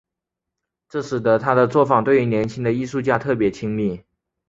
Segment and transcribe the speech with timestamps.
[0.89, 4.01] 这使得他的作坊对于年轻的艺术家特别亲密。